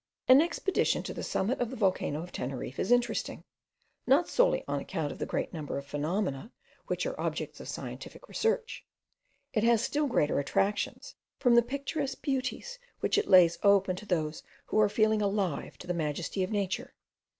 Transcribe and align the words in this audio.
An 0.27 0.41
expedition 0.41 1.03
to 1.03 1.13
the 1.13 1.21
summit 1.21 1.61
of 1.61 1.69
the 1.69 1.75
volcano 1.75 2.23
of 2.23 2.31
Teneriffe 2.31 2.79
is 2.79 2.91
interesting, 2.91 3.43
not 4.07 4.27
solely 4.27 4.63
on 4.67 4.79
account 4.79 5.11
of 5.11 5.19
the 5.19 5.27
great 5.27 5.53
number 5.53 5.77
of 5.77 5.85
phenomena 5.85 6.51
which 6.87 7.05
are 7.05 7.11
the 7.11 7.19
objects 7.21 7.59
of 7.59 7.67
scientific 7.69 8.27
research; 8.27 8.83
it 9.53 9.63
has 9.63 9.83
still 9.83 10.07
greater 10.07 10.39
attractions 10.39 11.13
from 11.37 11.53
the 11.53 11.61
picturesque 11.61 12.23
beauties 12.23 12.79
which 12.99 13.15
it 13.15 13.29
lays 13.29 13.59
open 13.61 13.95
to 13.95 14.07
those 14.07 14.41
who 14.65 14.79
are 14.79 14.89
feelingly 14.89 15.23
alive 15.25 15.77
to 15.77 15.85
the 15.85 15.93
majesty 15.93 16.41
of 16.41 16.49
nature. 16.49 16.95